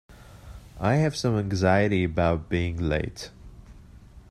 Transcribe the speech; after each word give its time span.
I 0.79 0.95
have 0.95 1.15
some 1.15 1.37
anxiety 1.37 2.03
about 2.03 2.49
being 2.49 2.75
late. 2.77 3.29